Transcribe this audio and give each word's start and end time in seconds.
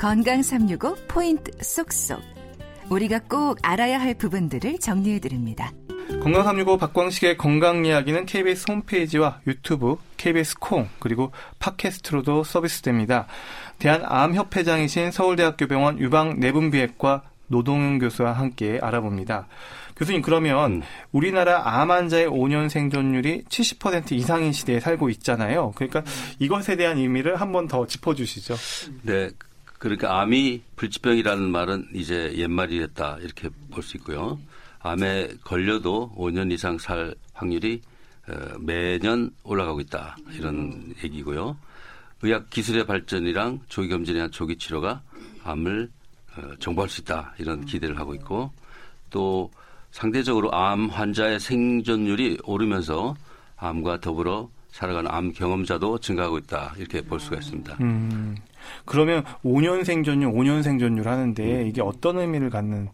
건강 0.00 0.42
365 0.42 0.96
포인트 1.08 1.52
쏙쏙. 1.62 2.22
우리가 2.88 3.18
꼭 3.28 3.58
알아야 3.60 4.00
할 4.00 4.14
부분들을 4.14 4.78
정리해 4.78 5.18
드립니다. 5.18 5.72
건강 6.22 6.42
365 6.42 6.78
박광식의 6.78 7.36
건강 7.36 7.84
이야기는 7.84 8.24
KBS 8.24 8.64
홈페이지와 8.70 9.42
유튜브, 9.46 9.96
KBS 10.16 10.58
콩, 10.58 10.88
그리고 11.00 11.32
팟캐스트로도 11.58 12.44
서비스됩니다. 12.44 13.26
대한암협회장이신 13.78 15.10
서울대학교 15.10 15.66
병원 15.66 15.98
유방내분비외과 15.98 17.20
노동윤 17.48 17.98
교수와 17.98 18.32
함께 18.32 18.78
알아봅니다. 18.80 19.48
교수님 19.96 20.22
그러면 20.22 20.76
음. 20.76 20.82
우리나라 21.12 21.78
암 21.78 21.90
환자의 21.90 22.26
5년 22.26 22.70
생존율이 22.70 23.44
70% 23.50 24.12
이상인 24.12 24.52
시대에 24.52 24.80
살고 24.80 25.10
있잖아요. 25.10 25.72
그러니까 25.74 26.02
이것에 26.38 26.76
대한 26.76 26.96
의미를 26.96 27.38
한번 27.38 27.68
더 27.68 27.86
짚어주시죠. 27.86 28.56
네, 29.02 29.28
그러니까 29.80 30.20
암이 30.20 30.60
불치병이라는 30.76 31.50
말은 31.50 31.88
이제 31.94 32.32
옛말이 32.36 32.78
됐다 32.80 33.16
이렇게 33.22 33.48
볼 33.70 33.82
수 33.82 33.96
있고요. 33.96 34.38
암에 34.80 35.28
걸려도 35.42 36.12
5년 36.16 36.52
이상 36.52 36.76
살 36.78 37.14
확률이 37.32 37.80
어, 38.28 38.58
매년 38.60 39.30
올라가고 39.42 39.80
있다 39.80 40.16
이런 40.34 40.94
얘기고요. 41.02 41.56
의학 42.22 42.50
기술의 42.50 42.86
발전이랑 42.86 43.60
조기 43.68 43.88
검진이나 43.88 44.28
조기 44.28 44.56
치료가 44.58 45.00
암을 45.44 45.90
어, 46.36 46.42
정보할 46.58 46.90
수 46.90 47.00
있다 47.00 47.34
이런 47.38 47.64
기대를 47.64 47.98
하고 47.98 48.14
있고 48.14 48.52
또 49.08 49.50
상대적으로 49.92 50.54
암 50.54 50.88
환자의 50.88 51.40
생존율이 51.40 52.38
오르면서 52.44 53.16
암과 53.56 54.00
더불어 54.00 54.50
살아가는 54.72 55.10
암 55.10 55.32
경험자도 55.32 55.98
증가하고 56.00 56.36
있다 56.38 56.74
이렇게 56.76 57.00
볼 57.00 57.18
수가 57.18 57.38
있습니다. 57.38 57.76
음, 57.80 58.36
그러면 58.84 59.24
5년 59.44 59.84
생존율, 59.84 60.32
5년 60.32 60.62
생존율 60.62 61.08
하는데 61.08 61.62
음. 61.62 61.66
이게 61.66 61.80
어떤 61.80 62.18
의미를 62.18 62.50
갖는? 62.50 62.88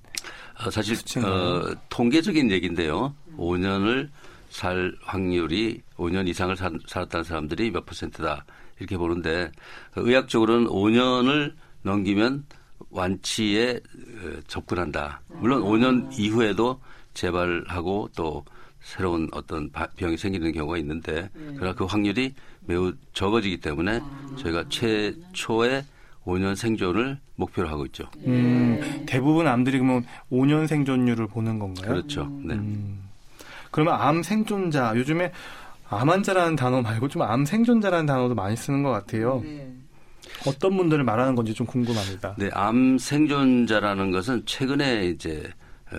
어, 0.65 0.71
사실 0.71 0.97
어, 1.25 1.75
통계적인 1.89 2.51
얘기인데요. 2.51 3.15
5년을 3.37 4.09
살 4.51 4.95
확률이 5.03 5.83
5년 5.97 6.27
이상을 6.29 6.57
살, 6.57 6.79
살았다는 6.87 7.25
사람들이 7.25 7.71
몇 7.71 7.85
퍼센트다 7.85 8.45
이렇게 8.79 8.97
보는데 8.97 9.51
의학적으로는 9.97 10.69
5년을 10.69 11.53
넘기면 11.83 12.45
완치에 12.91 13.73
어, 13.75 14.41
접근한다. 14.47 15.21
물론 15.29 15.63
5년 15.63 16.19
이후에도 16.19 16.81
재발하고 17.15 18.11
또 18.17 18.45
새로운 18.91 19.29
어떤 19.33 19.69
병이 19.97 20.17
생기는 20.17 20.53
경우가 20.53 20.79
있는데 20.79 21.29
그러나 21.57 21.75
그 21.75 21.85
확률이 21.85 22.33
매우 22.67 22.93
적어지기 23.15 23.59
때문에 23.61 24.01
저희가 24.39 24.67
최초의 24.69 25.85
5년 26.25 26.55
생존을 26.55 27.19
목표로 27.35 27.69
하고 27.69 27.85
있죠. 27.87 28.05
음, 28.27 29.05
대부분 29.07 29.49
암들이 29.49 29.79
그러면 29.81 30.05
5년 30.31 30.69
생존율을 30.69 31.27
보는 31.27 31.59
건가요? 31.59 31.95
그렇죠. 31.95 32.27
네. 32.45 32.55
음, 32.55 33.03
그러면 33.73 33.95
암 34.01 34.23
생존자 34.23 34.93
요즘에 34.95 35.33
암 35.89 36.09
환자라는 36.09 36.55
단어 36.55 36.81
말고 36.81 37.09
좀 37.09 37.23
암 37.23 37.45
생존자라는 37.45 38.07
단어도 38.07 38.37
많이 38.37 38.57
쓰는 38.57 38.85
것 38.85 38.91
같아요. 38.91 39.41
네. 39.45 39.73
어떤 40.47 40.77
분들을 40.77 41.03
말하는 41.03 41.35
건지 41.35 41.55
좀 41.55 41.67
궁금합니다. 41.67 42.37
네, 42.39 42.51
암 42.53 42.99
생존자라는 42.99 44.13
것은 44.13 44.47
최근에 44.47 45.07
이제 45.07 45.43
어, 45.93 45.99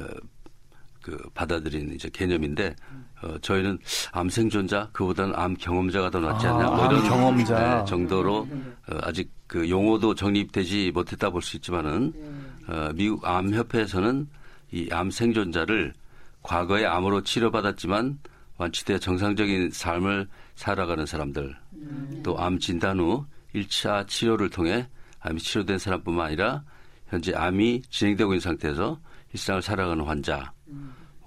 그 1.07 1.17
받아들인 1.33 1.93
이제 1.95 2.09
개념인데 2.09 2.75
어, 3.23 3.37
저희는 3.39 3.79
암 4.11 4.27
생존자 4.27 4.89
그보다는 4.91 5.33
암 5.35 5.55
경험자가 5.55 6.09
더 6.09 6.19
낫지 6.19 6.45
않냐? 6.47 6.67
아, 6.67 6.69
뭐 6.75 6.85
이런 6.85 7.03
경험자. 7.07 7.77
네, 7.79 7.85
정도로 7.85 8.45
어, 8.89 8.97
아직 9.01 9.31
그 9.47 9.69
용어도 9.69 10.13
정립되지 10.13 10.91
못했다 10.93 11.29
볼 11.29 11.41
수 11.41 11.55
있지만은 11.55 12.11
어, 12.67 12.89
미국 12.93 13.25
암 13.25 13.53
협회에서는 13.53 14.27
이 14.73 14.89
암 14.91 15.09
생존자를 15.11 15.93
과거에 16.43 16.85
암으로 16.85 17.21
치료받았지만 17.23 18.19
완치돼 18.57 18.99
정상적인 18.99 19.71
삶을 19.71 20.27
살아가는 20.55 21.05
사람들 21.05 21.55
또 22.23 22.35
암 22.37 22.59
진단 22.59 22.99
후 22.99 23.25
1차 23.55 24.05
치료를 24.09 24.49
통해 24.49 24.89
암이 25.21 25.39
치료된 25.39 25.79
사람뿐만 25.79 26.25
아니라 26.27 26.63
현재 27.07 27.33
암이 27.33 27.83
진행되고 27.89 28.33
있는 28.33 28.41
상태에서 28.41 28.99
일상을 29.33 29.61
살아가는 29.61 30.03
환자 30.03 30.51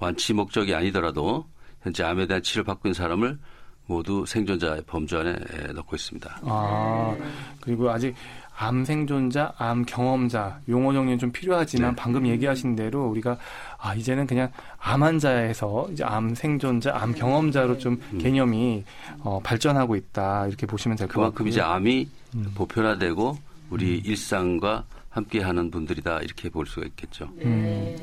완치 0.00 0.32
목적이 0.34 0.74
아니더라도 0.74 1.46
현재 1.82 2.02
암에 2.02 2.26
대한 2.26 2.42
치료를 2.42 2.64
받고 2.64 2.88
있는 2.88 2.94
사람을 2.94 3.38
모두 3.86 4.24
생존자의 4.26 4.82
범주 4.86 5.18
안에 5.18 5.34
넣고 5.74 5.96
있습니다. 5.96 6.40
아, 6.44 7.16
그리고 7.60 7.90
아직 7.90 8.14
암 8.56 8.84
생존자, 8.84 9.54
암 9.56 9.84
경험자 9.84 10.60
용어 10.68 10.92
정리는 10.92 11.18
좀 11.18 11.32
필요하지만 11.32 11.90
네. 11.90 11.96
방금 11.96 12.26
얘기하신 12.26 12.76
대로 12.76 13.06
우리가 13.06 13.38
아 13.78 13.94
이제는 13.94 14.26
그냥 14.26 14.50
암 14.78 15.02
환자에서 15.02 15.88
이제 15.92 16.04
암 16.04 16.34
생존자, 16.34 16.94
암 16.94 17.14
경험자로 17.14 17.78
좀 17.78 18.00
음. 18.12 18.18
개념이 18.18 18.84
어, 19.20 19.40
발전하고 19.42 19.96
있다 19.96 20.46
이렇게 20.46 20.66
보시면 20.66 20.96
될 20.98 21.08
것 21.08 21.14
같고요. 21.14 21.30
그만큼 21.30 21.48
이제 21.48 21.60
암이 21.62 22.08
음. 22.34 22.52
보편화되고 22.54 23.38
우리 23.70 23.96
음. 23.96 24.02
일상과 24.04 24.84
함께하는 25.08 25.70
분들이다 25.70 26.20
이렇게 26.20 26.48
볼 26.50 26.66
수가 26.66 26.86
있겠죠. 26.86 27.30
음. 27.42 27.96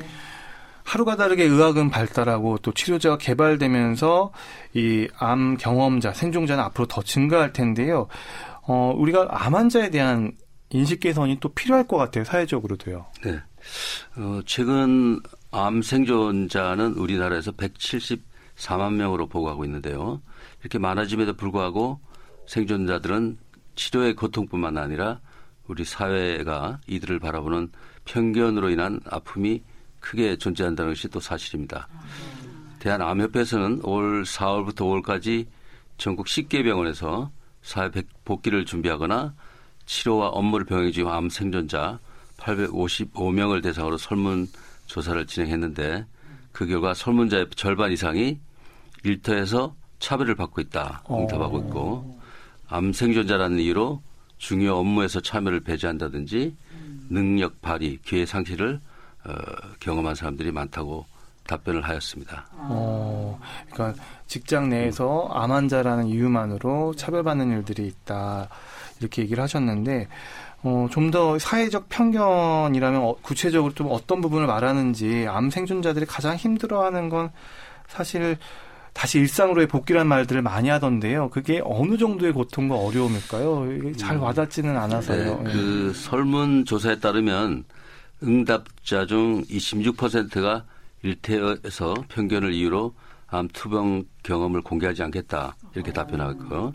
하루가 0.87 1.17
다르게 1.17 1.43
의학은 1.43 1.89
발달하고 1.89 2.59
또 2.59 2.71
치료제가 2.71 3.17
개발되면서 3.17 4.31
이 4.73 5.07
암 5.19 5.57
경험자, 5.57 6.13
생존자는 6.13 6.63
앞으로 6.63 6.87
더 6.87 7.01
증가할 7.01 7.51
텐데요. 7.51 8.07
어, 8.61 8.93
우리가 8.95 9.27
암 9.29 9.55
환자에 9.55 9.89
대한 9.89 10.31
인식 10.69 11.01
개선이 11.01 11.39
또 11.41 11.49
필요할 11.49 11.87
것 11.87 11.97
같아요. 11.97 12.23
사회적으로도요. 12.23 13.05
네. 13.25 13.39
어, 14.15 14.39
최근 14.45 15.19
암 15.51 15.81
생존자는 15.81 16.93
우리나라에서 16.93 17.51
174만 17.51 18.93
명으로 18.93 19.27
보고하고 19.27 19.65
있는데요. 19.65 20.21
이렇게 20.61 20.79
많아짐에도 20.79 21.35
불구하고 21.35 21.99
생존자들은 22.47 23.37
치료의 23.75 24.15
고통뿐만 24.15 24.77
아니라 24.77 25.19
우리 25.67 25.83
사회가 25.83 26.79
이들을 26.87 27.19
바라보는 27.19 27.71
편견으로 28.05 28.69
인한 28.69 29.01
아픔이 29.09 29.63
크게 30.07 30.37
존재한다는 30.37 30.91
것이 30.91 31.09
또 31.09 31.19
사실입니다. 31.19 31.87
대한암협회에서는 32.79 33.81
올 33.83 34.23
4월부터 34.23 35.03
5월까지 35.03 35.47
전국 35.97 36.27
10개 36.27 36.63
병원에서 36.63 37.31
사회 37.61 37.89
복귀를 38.23 38.65
준비하거나 38.65 39.33
치료와 39.85 40.29
업무를 40.29 40.65
병행해 40.65 40.91
준암 40.91 41.29
생존자 41.29 41.99
855명을 42.37 43.61
대상으로 43.63 43.97
설문 43.97 44.47
조사를 44.85 45.25
진행했는데 45.25 46.05
그 46.53 46.65
결과 46.65 46.93
설문자의 46.93 47.47
절반 47.55 47.91
이상이 47.91 48.39
일터에서 49.03 49.75
차별을 49.99 50.35
받고 50.35 50.61
있다 50.61 51.03
응답하고 51.09 51.59
있고 51.59 52.21
암 52.69 52.93
생존자라는 52.93 53.59
이유로 53.59 54.01
중요 54.37 54.75
업무에서 54.75 55.19
참여를 55.19 55.61
배제한다든지 55.61 56.55
능력 57.09 57.61
발휘, 57.61 57.99
기회 58.03 58.25
상실을 58.25 58.79
어, 59.27 59.33
경험한 59.79 60.15
사람들이 60.15 60.51
많다고 60.51 61.05
답변을 61.47 61.81
하였습니다. 61.83 62.45
어, 62.53 63.39
그러니까 63.71 64.03
직장 64.27 64.69
내에서 64.69 65.29
암 65.31 65.51
환자라는 65.51 66.07
이유만으로 66.07 66.95
차별받는 66.95 67.51
일들이 67.51 67.87
있다 67.87 68.49
이렇게 68.99 69.21
얘기를 69.21 69.41
하셨는데 69.43 70.07
어, 70.63 70.87
좀 70.91 71.11
더 71.11 71.39
사회적 71.39 71.87
편견이라면 71.87 73.01
어, 73.01 73.15
구체적으로 73.21 73.73
좀 73.73 73.87
어떤 73.91 74.19
부분을 74.19 74.45
말하는지 74.47 75.25
암 75.29 75.49
생존자들이 75.49 76.05
가장 76.05 76.35
힘들어하는 76.35 77.07
건 77.07 77.31
사실 77.87 78.37
다시 78.91 79.19
일상으로의 79.19 79.67
복귀란 79.67 80.07
말들을 80.07 80.41
많이 80.41 80.67
하던데요. 80.69 81.29
그게 81.29 81.61
어느 81.63 81.97
정도의 81.97 82.33
고통과 82.33 82.75
어려움일까요? 82.75 83.71
이게 83.71 83.91
잘 83.93 84.17
음. 84.17 84.23
와닿지는 84.23 84.75
않아서요. 84.75 85.43
네, 85.43 85.53
그 85.53 85.93
네. 85.93 85.99
설문 86.01 86.65
조사에 86.65 86.99
따르면 86.99 87.63
응답자 88.23 89.05
중 89.05 89.43
26%가 89.43 90.65
일태에서 91.03 91.93
편견을 92.09 92.53
이유로 92.53 92.95
암 93.27 93.47
투병 93.49 94.05
경험을 94.23 94.61
공개하지 94.61 95.03
않겠다 95.03 95.55
이렇게 95.75 95.91
답변하고 95.91 96.73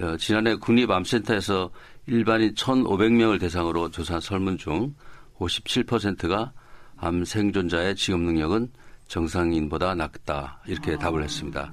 어, 0.00 0.16
지난해 0.16 0.54
국립암센터에서 0.54 1.70
일반인 2.06 2.54
1,500명을 2.54 3.40
대상으로 3.40 3.90
조사한 3.90 4.20
설문 4.20 4.56
중 4.56 4.94
57%가 5.38 6.52
암 6.96 7.24
생존자의 7.24 7.96
직업 7.96 8.20
능력은 8.20 8.70
정상인보다 9.08 9.94
낫다 9.94 10.62
이렇게 10.66 10.94
아. 10.94 10.98
답을 10.98 11.22
했습니다. 11.22 11.72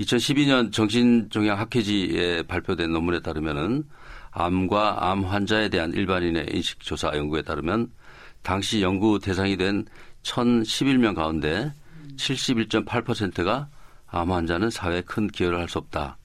2012년 0.00 0.72
정신종양학회지에 0.72 2.42
발표된 2.42 2.92
논문에 2.92 3.20
따르면은 3.20 3.84
암과 4.30 5.10
암 5.10 5.24
환자에 5.24 5.70
대한 5.70 5.92
일반인의 5.92 6.48
인식조사 6.52 7.12
연구에 7.14 7.42
따르면 7.42 7.90
당시 8.46 8.80
연구 8.80 9.18
대상이 9.18 9.56
된 9.56 9.84
1,011명 10.22 11.16
가운데 11.16 11.72
71.8%가 12.14 13.66
암 14.06 14.30
환자는 14.30 14.70
사회에 14.70 15.00
큰 15.00 15.26
기여를 15.26 15.58
할 15.58 15.68
수 15.68 15.78
없다. 15.78 16.16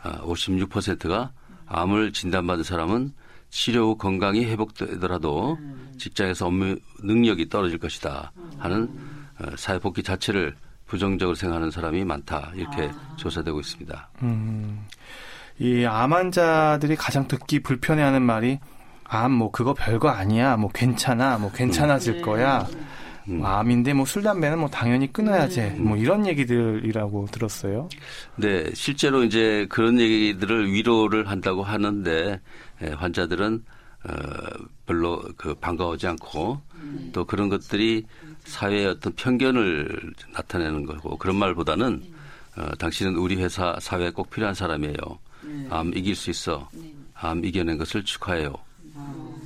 56%가 0.00 1.32
아, 1.66 1.82
암을 1.82 2.12
진단받은 2.12 2.62
사람은 2.62 3.12
치료 3.50 3.88
후 3.88 3.96
건강이 3.96 4.44
회복되더라도 4.44 5.58
직장에서 5.98 6.46
업무 6.46 6.76
능력이 7.02 7.48
떨어질 7.48 7.78
것이다 7.78 8.30
하는 8.58 8.88
어, 9.40 9.56
사회복귀 9.56 10.04
자체를 10.04 10.54
부정적으로 10.86 11.34
생각하는 11.34 11.72
사람이 11.72 12.04
많다 12.04 12.52
이렇게 12.54 12.92
조사되고 13.16 13.58
있습니다. 13.58 14.10
음, 14.22 14.86
이암 15.58 16.12
환자들이 16.12 16.94
가장 16.94 17.26
듣기 17.26 17.60
불편해하는 17.60 18.22
말이 18.22 18.60
암뭐 19.10 19.50
그거 19.50 19.74
별거 19.74 20.08
아니야. 20.08 20.56
뭐 20.56 20.70
괜찮아. 20.72 21.36
뭐 21.38 21.50
괜찮아질 21.52 22.22
거야. 22.22 22.66
뭐 23.26 23.46
암인데 23.46 23.92
뭐 23.92 24.06
술 24.06 24.22
담배는 24.22 24.58
뭐 24.58 24.68
당연히 24.68 25.12
끊어야지. 25.12 25.60
뭐 25.76 25.96
이런 25.96 26.26
얘기들이라고 26.26 27.26
들었어요. 27.30 27.88
네, 28.36 28.70
실제로 28.74 29.24
이제 29.24 29.66
그런 29.68 29.98
얘기들을 30.00 30.72
위로를 30.72 31.28
한다고 31.28 31.62
하는데 31.62 32.40
예, 32.82 32.88
환자들은 32.88 33.64
어, 34.04 34.12
별로 34.86 35.22
그 35.36 35.54
반가워하지 35.54 36.06
않고 36.06 36.60
또 37.12 37.24
그런 37.26 37.48
것들이 37.50 38.04
사회의 38.44 38.86
어떤 38.86 39.12
편견을 39.12 40.14
나타내는 40.32 40.86
거고 40.86 41.18
그런 41.18 41.36
말보다는 41.36 42.02
어, 42.56 42.68
당신은 42.78 43.16
우리 43.16 43.36
회사 43.36 43.76
사회에 43.80 44.10
꼭 44.10 44.30
필요한 44.30 44.54
사람이에요. 44.54 44.94
암 45.68 45.92
이길 45.94 46.14
수 46.16 46.30
있어. 46.30 46.68
암 47.14 47.44
이겨낸 47.44 47.76
것을 47.76 48.04
축하해요. 48.04 48.54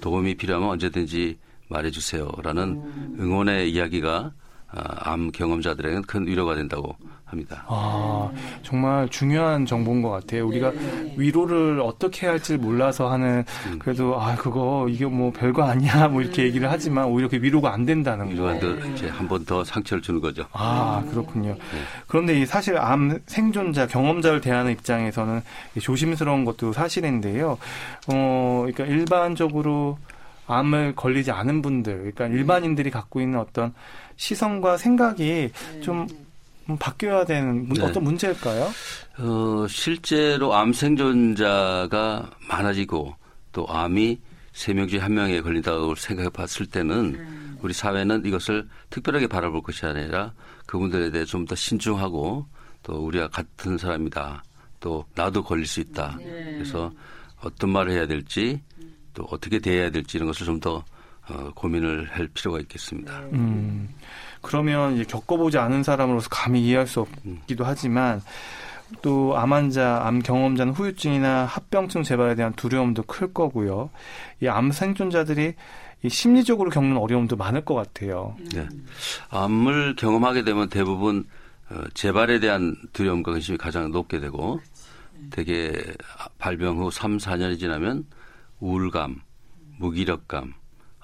도움이 0.04 0.34
필요하면 0.34 0.68
언제든지 0.68 1.38
말해주세요라는 1.68 3.16
응원의 3.18 3.72
이야기가 3.72 4.10
아, 4.10 4.43
암 4.76 5.30
경험자들에게는 5.30 6.02
큰 6.02 6.26
위로가 6.26 6.54
된다고 6.54 6.96
합니다. 7.24 7.64
아, 7.68 8.30
정말 8.62 9.08
중요한 9.08 9.66
정보인 9.66 10.02
것 10.02 10.10
같아요. 10.10 10.46
우리가 10.46 10.72
위로를 11.16 11.80
어떻게 11.80 12.26
해야 12.26 12.32
할지 12.32 12.56
몰라서 12.56 13.10
하는, 13.10 13.44
그래도, 13.78 14.20
아, 14.20 14.34
그거, 14.36 14.86
이게 14.88 15.04
뭐 15.06 15.32
별거 15.32 15.62
아니야, 15.64 16.08
뭐 16.08 16.20
이렇게 16.22 16.44
얘기를 16.44 16.70
하지만 16.70 17.06
오히려 17.06 17.28
그 17.28 17.36
위로가 17.40 17.72
안 17.72 17.86
된다는 17.86 18.26
거. 18.26 18.32
위로가 18.32 18.58
더 18.60 18.86
이제 18.88 19.08
한 19.08 19.26
번 19.28 19.44
더 19.44 19.64
상처를 19.64 20.02
주는 20.02 20.20
거죠. 20.20 20.44
아, 20.52 21.02
그렇군요. 21.10 21.56
그런데 22.06 22.38
이 22.40 22.46
사실 22.46 22.76
암 22.78 23.18
생존자, 23.26 23.86
경험자를 23.86 24.40
대하는 24.40 24.72
입장에서는 24.72 25.40
조심스러운 25.80 26.44
것도 26.44 26.72
사실인데요. 26.72 27.58
어, 28.12 28.64
그러니까 28.66 28.84
일반적으로 28.84 29.98
암을 30.46 30.94
걸리지 30.96 31.30
않은 31.30 31.62
분들, 31.62 31.96
그러니까 32.14 32.26
일반인들이 32.26 32.90
갖고 32.90 33.20
있는 33.20 33.38
어떤 33.38 33.72
시선과 34.16 34.76
생각이 34.76 35.50
좀 35.82 36.06
바뀌어야 36.78 37.24
되는 37.24 37.66
문- 37.68 37.78
네. 37.78 37.82
어떤 37.84 38.04
문제일까요? 38.04 38.70
어, 39.18 39.66
실제로 39.68 40.54
암 40.54 40.72
생존자가 40.72 42.30
많아지고 42.48 43.14
또 43.52 43.66
암이 43.68 44.18
세 44.52 44.72
명 44.72 44.86
중에 44.86 45.00
한 45.00 45.14
명에 45.14 45.40
걸린다고 45.40 45.94
생각해 45.96 46.28
봤을 46.30 46.66
때는 46.66 47.56
우리 47.60 47.72
사회는 47.72 48.24
이것을 48.24 48.68
특별하게 48.90 49.26
바라볼 49.26 49.62
것이 49.62 49.84
아니라 49.84 50.32
그분들에 50.66 51.10
대해 51.10 51.24
좀 51.24 51.44
더 51.46 51.54
신중하고 51.54 52.46
또 52.82 52.92
우리가 53.06 53.28
같은 53.28 53.76
사람이다. 53.78 54.42
또 54.80 55.04
나도 55.14 55.42
걸릴 55.42 55.66
수 55.66 55.80
있다. 55.80 56.16
그래서 56.22 56.92
어떤 57.42 57.70
말을 57.70 57.92
해야 57.92 58.06
될지 58.06 58.60
또 59.14 59.26
어떻게 59.30 59.58
대해야 59.58 59.90
될지 59.90 60.16
이런 60.18 60.26
것을 60.28 60.44
좀더 60.46 60.84
어, 61.28 61.50
고민을 61.54 62.08
할 62.10 62.28
필요가 62.28 62.60
있겠습니다. 62.60 63.20
음, 63.32 63.88
그러면 64.42 64.94
이제 64.94 65.04
겪어보지 65.04 65.56
않은 65.56 65.82
사람으로서 65.82 66.28
감히 66.28 66.62
이해할 66.66 66.86
수 66.86 67.00
없기도 67.00 67.64
하지만 67.64 68.20
또 69.00 69.34
암 69.34 69.52
환자, 69.52 70.02
암 70.04 70.20
경험자는 70.20 70.74
후유증이나 70.74 71.46
합병증 71.46 72.02
재발에 72.02 72.34
대한 72.34 72.52
두려움도 72.52 73.04
클 73.04 73.32
거고요. 73.32 73.88
이 74.42 74.46
암 74.46 74.70
생존자들이 74.70 75.54
이 76.02 76.08
심리적으로 76.10 76.68
겪는 76.68 76.98
어려움도 76.98 77.36
많을 77.36 77.64
것 77.64 77.74
같아요. 77.74 78.36
네. 78.52 78.68
암을 79.30 79.96
경험하게 79.96 80.44
되면 80.44 80.68
대부분 80.68 81.24
어, 81.70 81.80
재발에 81.94 82.40
대한 82.40 82.76
두려움과 82.92 83.32
근심이 83.32 83.56
가장 83.56 83.90
높게 83.90 84.20
되고 84.20 84.60
대개 85.30 85.72
발병 86.38 86.78
후 86.78 86.90
3, 86.90 87.16
4년이 87.16 87.58
지나면 87.58 88.04
우울감, 88.60 89.20
무기력감, 89.78 90.54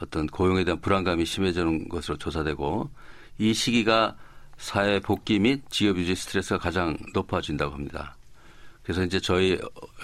어떤 0.00 0.26
고용에 0.26 0.64
대한 0.64 0.80
불안감이 0.80 1.24
심해지는 1.24 1.88
것으로 1.88 2.16
조사되고 2.16 2.90
이 3.38 3.54
시기가 3.54 4.16
사회 4.56 5.00
복귀 5.00 5.38
및 5.38 5.62
지역 5.70 5.96
유지 5.96 6.14
스트레스가 6.14 6.58
가장 6.58 6.96
높아진다고 7.14 7.74
합니다. 7.74 8.16
그래서 8.82 9.04
이제 9.04 9.20
저희 9.20 9.58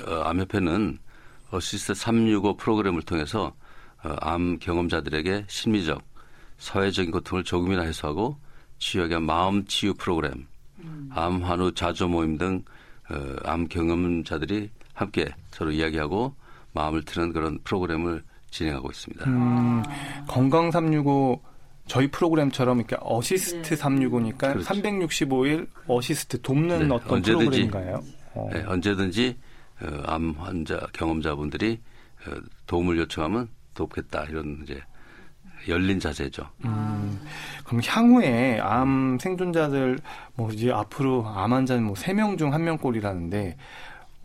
어, 0.06 0.22
암협회는 0.24 0.98
어시스트 1.50 1.94
365 1.94 2.56
프로그램을 2.56 3.02
통해서 3.02 3.54
어, 4.02 4.16
암 4.20 4.58
경험자들에게 4.58 5.46
심리적, 5.48 6.02
사회적인 6.58 7.10
고통을 7.10 7.44
조금이나마 7.44 7.82
해소하고 7.82 8.38
치유하기 8.78 9.18
마음 9.18 9.64
치유 9.66 9.94
프로그램, 9.94 10.46
암 11.10 11.42
환우 11.42 11.72
자조 11.72 12.08
모임 12.08 12.38
등 12.38 12.64
어, 13.10 13.36
암 13.44 13.68
경험자들이 13.68 14.70
함께 14.94 15.34
서로 15.50 15.70
이야기하고 15.70 16.34
마음을 16.76 17.02
트는 17.04 17.32
그런 17.32 17.58
프로그램을 17.64 18.22
진행하고 18.50 18.90
있습니다. 18.90 19.24
음, 19.28 19.82
건강 20.28 20.70
365 20.70 21.40
저희 21.88 22.08
프로그램처럼 22.10 22.78
이렇게 22.78 22.96
어시스트 23.00 23.76
365니까 23.76 24.38
그렇죠. 24.52 24.68
365일 24.74 25.66
어시스트 25.88 26.40
돕는 26.42 26.88
네, 26.88 26.94
어떤 26.94 27.14
언제든지. 27.18 27.34
프로그램인가요? 27.68 28.02
어. 28.34 28.48
네, 28.52 28.62
언제든지 28.66 29.36
어, 29.82 30.02
암 30.06 30.34
환자 30.38 30.78
경험자분들이 30.92 31.80
어, 32.26 32.30
도움을 32.66 32.98
요청하면 32.98 33.48
돕겠다 33.74 34.24
이런 34.24 34.60
이제 34.62 34.80
열린 35.68 35.98
자세죠. 36.00 36.48
음, 36.64 37.20
그럼 37.64 37.80
향후에 37.84 38.58
암 38.60 39.18
생존자들 39.20 39.98
뭐 40.34 40.50
이제 40.52 40.70
앞으로 40.72 41.26
암 41.26 41.52
환자는 41.52 41.82
뭐 41.84 41.94
세 41.96 42.14
명 42.14 42.36
중 42.36 42.52
한 42.52 42.64
명꼴이라는데 42.64 43.56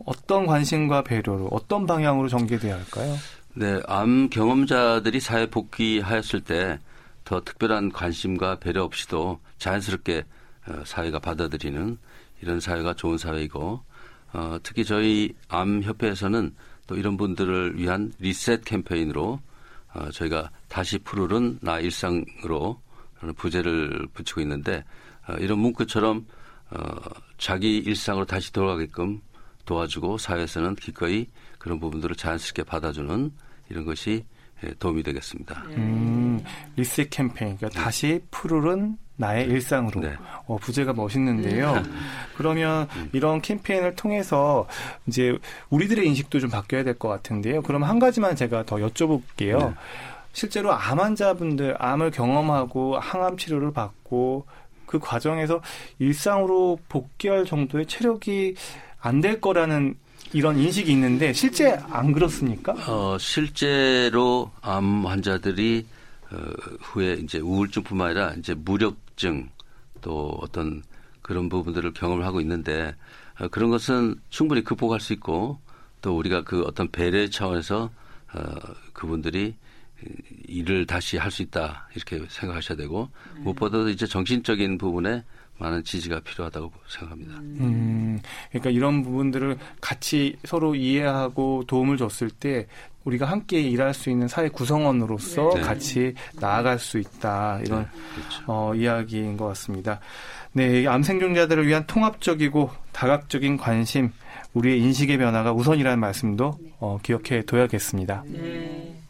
어떤 0.06 0.46
관심과 0.46 1.04
배려로 1.04 1.48
어떤 1.50 1.86
방향으로 1.86 2.28
전개돼야 2.28 2.76
할까요? 2.76 3.16
네, 3.54 3.80
암 3.86 4.28
경험자들이 4.30 5.20
사회 5.20 5.46
복귀하였을 5.46 6.40
때 6.40 6.78
더 7.24 7.40
특별한 7.40 7.92
관심과 7.92 8.56
배려 8.56 8.84
없이도 8.84 9.40
자연스럽게 9.58 10.24
어, 10.68 10.82
사회가 10.84 11.18
받아들이는 11.18 11.98
이런 12.40 12.60
사회가 12.60 12.94
좋은 12.94 13.18
사회이고 13.18 13.80
어, 14.32 14.58
특히 14.62 14.84
저희 14.84 15.34
암 15.48 15.82
협회에서는 15.82 16.54
또 16.86 16.96
이런 16.96 17.16
분들을 17.16 17.78
위한 17.78 18.12
리셋 18.18 18.64
캠페인으로 18.64 19.40
어, 19.94 20.10
저희가 20.10 20.50
다시 20.68 20.98
푸르른 20.98 21.58
나 21.60 21.78
일상으로 21.80 22.80
부제를 23.36 24.08
붙이고 24.14 24.40
있는데 24.40 24.84
어, 25.28 25.34
이런 25.34 25.58
문구처럼 25.58 26.26
어, 26.70 26.94
자기 27.38 27.78
일상으로 27.78 28.24
다시 28.24 28.52
돌아가게끔 28.52 29.20
도와주고 29.64 30.18
사회에서는 30.18 30.76
기꺼이 30.76 31.26
그런 31.58 31.78
부분들을 31.80 32.16
자연스럽게 32.16 32.64
받아주는 32.64 33.30
이런 33.68 33.84
것이 33.84 34.24
예, 34.64 34.72
도움이 34.78 35.02
되겠습니다. 35.02 35.64
음, 35.70 36.42
리셋 36.76 37.10
캠페인, 37.10 37.56
그러니까 37.56 37.80
다시 37.80 38.20
푸르른 38.30 38.96
나의 39.16 39.46
일상으로. 39.46 40.00
네. 40.00 40.14
어, 40.46 40.56
부제가 40.56 40.92
멋있는데요. 40.92 41.82
그러면 42.36 42.88
이런 43.12 43.40
캠페인을 43.40 43.94
통해서 43.96 44.66
이제 45.06 45.36
우리들의 45.70 46.06
인식도 46.06 46.40
좀 46.40 46.50
바뀌어야 46.50 46.84
될 46.84 46.98
것 46.98 47.08
같은데요. 47.08 47.62
그럼 47.62 47.82
한 47.84 47.98
가지만 47.98 48.36
제가 48.36 48.64
더 48.64 48.76
여쭤볼게요. 48.76 49.58
네. 49.58 49.74
실제로 50.32 50.72
암 50.72 50.98
환자분들, 51.00 51.76
암을 51.78 52.10
경험하고 52.12 52.98
항암 52.98 53.36
치료를 53.36 53.72
받고 53.72 54.46
그 54.86 54.98
과정에서 54.98 55.60
일상으로 55.98 56.78
복귀할 56.88 57.44
정도의 57.44 57.86
체력이 57.86 58.54
안 59.02 59.20
될 59.20 59.40
거라는 59.40 59.94
이런 60.32 60.58
인식이 60.58 60.90
있는데 60.92 61.32
실제 61.32 61.72
안 61.90 62.12
그렇습니까? 62.12 62.72
어, 62.88 63.18
실제로 63.18 64.50
암 64.62 65.06
환자들이 65.06 65.84
어, 66.30 66.36
후에 66.80 67.14
이제 67.22 67.38
우울증뿐만 67.38 68.08
아니라 68.08 68.34
이제 68.38 68.54
무력증 68.54 69.50
또 70.00 70.38
어떤 70.40 70.82
그런 71.20 71.48
부분들을 71.48 71.92
경험을 71.92 72.24
하고 72.24 72.40
있는데 72.40 72.94
어, 73.38 73.48
그런 73.48 73.70
것은 73.70 74.14
충분히 74.30 74.64
극복할 74.64 75.00
수 75.00 75.12
있고 75.12 75.58
또 76.00 76.16
우리가 76.16 76.42
그 76.44 76.62
어떤 76.62 76.90
배려 76.90 77.28
차원에서 77.28 77.90
어, 78.34 78.54
그분들이 78.94 79.54
일을 80.48 80.86
다시 80.86 81.16
할 81.16 81.30
수 81.30 81.42
있다 81.42 81.88
이렇게 81.94 82.24
생각하셔야 82.28 82.76
되고 82.76 83.08
무엇보다도 83.40 83.88
이제 83.90 84.06
정신적인 84.06 84.78
부분에 84.78 85.22
많은 85.58 85.84
지지가 85.84 86.20
필요하다고 86.20 86.72
생각합니다. 86.88 87.34
음, 87.38 88.20
그러니까 88.50 88.70
이런 88.70 89.02
부분들을 89.02 89.58
같이 89.80 90.36
서로 90.44 90.74
이해하고 90.74 91.64
도움을 91.66 91.96
줬을 91.96 92.30
때 92.30 92.66
우리가 93.04 93.26
함께 93.26 93.60
일할 93.60 93.94
수 93.94 94.10
있는 94.10 94.28
사회 94.28 94.48
구성원으로서 94.48 95.50
네. 95.54 95.60
같이 95.60 96.14
나아갈 96.38 96.78
수 96.78 96.98
있다 96.98 97.60
이런 97.64 97.88
그렇죠. 98.14 98.44
어, 98.46 98.74
이야기인 98.74 99.36
것 99.36 99.46
같습니다. 99.48 100.00
네, 100.52 100.86
암 100.86 101.02
생존자들을 101.02 101.66
위한 101.66 101.86
통합적이고 101.86 102.70
다각적인 102.92 103.56
관심, 103.56 104.12
우리의 104.54 104.80
인식의 104.80 105.18
변화가 105.18 105.52
우선이라는 105.52 105.98
말씀도 105.98 106.58
어, 106.78 106.98
기억해 107.02 107.44
둬야겠습니다. 107.46 108.24
네. 108.28 109.01